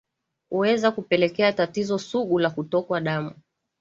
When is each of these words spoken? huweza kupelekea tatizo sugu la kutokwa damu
huweza 0.49 0.91
kupelekea 0.91 1.53
tatizo 1.53 1.99
sugu 1.99 2.39
la 2.39 2.49
kutokwa 2.49 3.01
damu 3.01 3.33